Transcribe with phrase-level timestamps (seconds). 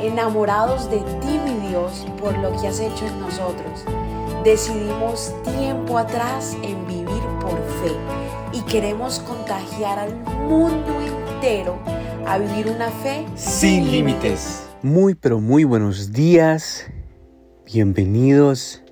[0.00, 3.84] enamorados de ti, mi Dios, por lo que has hecho en nosotros.
[4.44, 7.92] Decidimos tiempo atrás en vivir por fe
[8.52, 10.14] y queremos contagiar al
[10.48, 11.78] mundo entero
[12.26, 14.68] a vivir una fe sin límites.
[14.82, 16.86] Muy, pero muy buenos días.
[17.64, 18.82] Bienvenidos.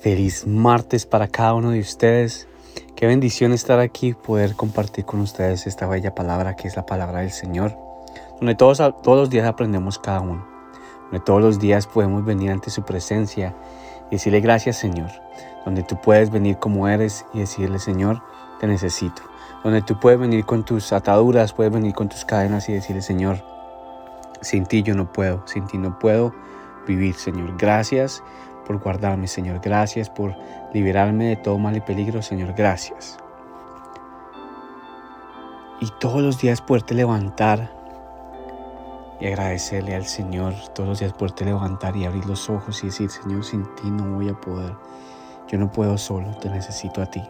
[0.00, 2.48] Feliz martes para cada uno de ustedes.
[2.96, 7.20] Qué bendición estar aquí, poder compartir con ustedes esta bella palabra que es la palabra
[7.20, 7.76] del Señor,
[8.38, 10.44] donde todos, todos los días aprendemos cada uno,
[11.04, 13.54] donde todos los días podemos venir ante su presencia
[14.10, 15.10] y decirle gracias Señor,
[15.64, 18.22] donde tú puedes venir como eres y decirle Señor,
[18.60, 19.22] te necesito,
[19.64, 23.42] donde tú puedes venir con tus ataduras, puedes venir con tus cadenas y decirle Señor,
[24.40, 26.32] sin ti yo no puedo, sin ti no puedo
[26.86, 28.22] vivir Señor, gracias
[28.66, 30.36] por guardarme Señor, gracias por
[30.72, 33.18] liberarme de todo mal y peligro Señor, gracias.
[35.80, 37.77] Y todos los días poderte levantar
[39.20, 43.10] y agradecerle al Señor todos los días poderte levantar y abrir los ojos y decir,
[43.10, 44.72] Señor, sin ti no voy a poder.
[45.48, 47.22] Yo no puedo solo, te necesito a ti.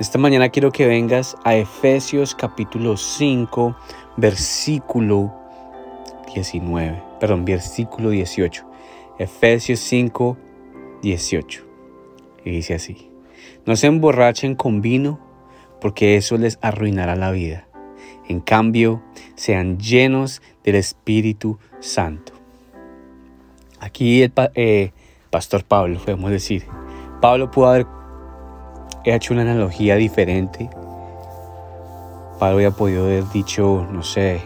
[0.00, 3.76] Esta mañana quiero que vengas a Efesios capítulo 5,
[4.16, 5.32] versículo
[6.32, 8.64] 19, perdón, versículo 18.
[9.18, 10.36] Efesios 5,
[11.02, 11.64] 18.
[12.44, 13.10] Y dice así,
[13.66, 15.18] no se emborrachen con vino
[15.80, 17.68] porque eso les arruinará la vida
[18.28, 19.02] en cambio,
[19.38, 22.32] sean llenos del Espíritu Santo.
[23.78, 24.90] Aquí el eh,
[25.30, 26.66] pastor Pablo, podemos decir,
[27.20, 27.86] Pablo pudo haber
[29.04, 30.68] hecho una analogía diferente.
[32.40, 34.40] Pablo había podido haber dicho, no sé,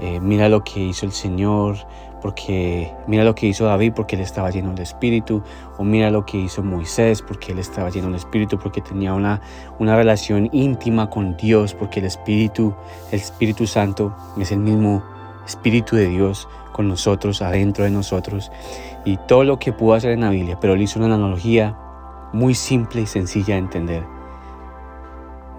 [0.00, 1.76] eh, mira lo que hizo el Señor,
[2.20, 5.42] porque mira lo que hizo David porque él estaba lleno del Espíritu,
[5.78, 9.40] o mira lo que hizo Moisés porque él estaba lleno del Espíritu, porque tenía una,
[9.78, 12.74] una relación íntima con Dios, porque el Espíritu,
[13.10, 15.02] el Espíritu Santo es el mismo
[15.46, 18.50] Espíritu de Dios con nosotros, adentro de nosotros,
[19.04, 21.76] y todo lo que pudo hacer en la Biblia, pero él hizo una analogía
[22.32, 24.04] muy simple y sencilla de entender.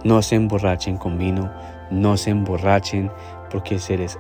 [0.04, 1.52] No se emborrachen con vino,
[1.92, 3.12] no se emborrachen
[3.52, 4.18] porque se les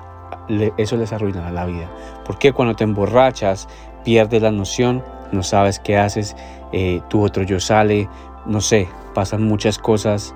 [0.78, 1.90] eso les arruinará la vida.
[2.25, 3.68] Porque cuando te emborrachas,
[4.03, 6.36] pierdes la noción, no sabes qué haces,
[6.72, 8.09] eh, tu otro yo sale,
[8.46, 10.36] no sé, pasan muchas cosas,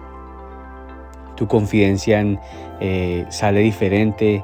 [1.35, 2.39] tu confidencia en,
[2.79, 4.43] eh, sale diferente,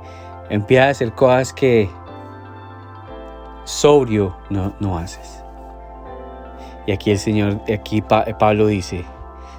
[0.49, 1.89] empieza a hacer cosas que
[3.63, 5.43] sobrio no, no haces.
[6.87, 9.05] Y aquí el Señor, aquí Pablo dice,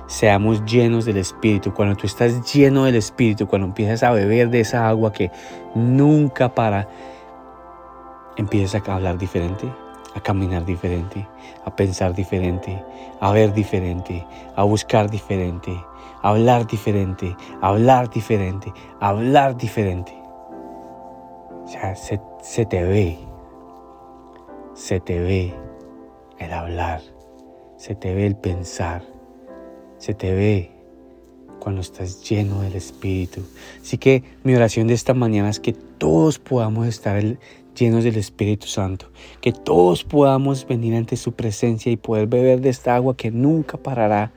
[0.07, 1.73] seamos llenos del Espíritu.
[1.73, 5.31] Cuando tú estás lleno del Espíritu, cuando empiezas a beber de esa agua que
[5.75, 6.89] nunca para,
[8.37, 9.67] empiezas a hablar diferente,
[10.15, 11.27] a caminar diferente,
[11.65, 12.83] a pensar diferente,
[13.21, 14.27] a ver diferente,
[14.57, 15.73] a buscar diferente,
[16.23, 20.13] a hablar diferente, a hablar diferente, a hablar diferente.
[21.65, 23.19] O sea, se, se te ve,
[24.75, 25.55] se te ve
[26.39, 27.01] el hablar,
[27.77, 29.12] se te ve el pensar
[30.03, 30.69] se te ve
[31.61, 33.41] cuando estás lleno del Espíritu.
[33.81, 37.23] Así que mi oración de esta mañana es que todos podamos estar
[37.79, 39.07] llenos del Espíritu Santo,
[39.41, 43.79] que todos podamos venir ante su presencia y poder beber de esta agua que nunca
[43.79, 44.33] parará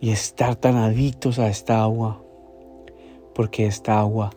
[0.00, 2.22] y estar tan adictos a esta agua,
[3.34, 4.32] porque esta agua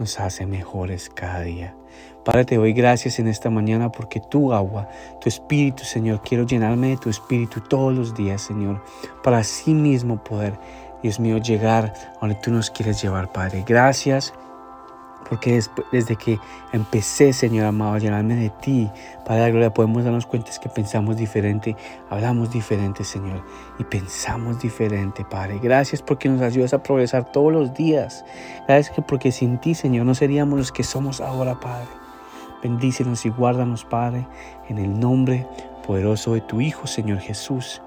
[0.00, 1.76] nos hace mejores cada día.
[2.24, 4.88] Padre, te doy gracias en esta mañana porque tu agua,
[5.20, 8.82] tu espíritu, Señor, quiero llenarme de tu espíritu todos los días, Señor,
[9.22, 10.54] para así mismo poder,
[11.02, 13.64] Dios mío, llegar a donde tú nos quieres llevar, Padre.
[13.66, 14.34] Gracias
[15.30, 16.40] porque desde que
[16.72, 18.90] empecé, Señor amado, a llenarme de ti,
[19.24, 21.76] Padre la gloria, podemos darnos cuenta que pensamos diferente,
[22.10, 23.44] hablamos diferente, Señor,
[23.78, 25.60] y pensamos diferente, Padre.
[25.62, 28.24] Gracias porque nos ayudas a progresar todos los días.
[28.66, 31.86] Gracias porque sin ti, Señor, no seríamos los que somos ahora, Padre.
[32.60, 34.26] Bendícenos y guárdanos, Padre,
[34.68, 35.46] en el nombre
[35.86, 37.80] poderoso de tu Hijo, Señor Jesús.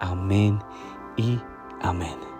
[0.00, 0.58] Amén
[1.18, 1.38] y
[1.82, 2.39] amén.